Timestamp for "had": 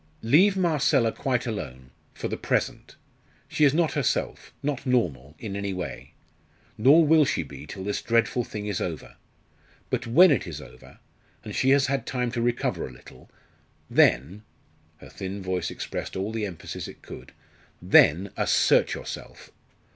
11.85-12.07